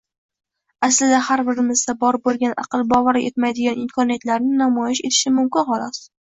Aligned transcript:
aslida 0.85 1.17
har 1.27 1.43
birimizda 1.49 1.95
bor 2.03 2.17
bo‘lgan 2.27 2.55
aql 2.63 2.85
bovar 2.95 3.19
etmaydigan 3.21 3.83
imkoniyatlarni 3.85 4.59
namoyish 4.63 5.05
etishim 5.11 5.39
mumkin, 5.43 5.69
xolos.» 5.71 6.03